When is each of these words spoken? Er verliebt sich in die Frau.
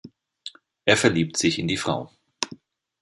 Er 0.83 0.97
verliebt 0.97 1.37
sich 1.37 1.59
in 1.59 1.67
die 1.67 1.77
Frau. 1.77 2.09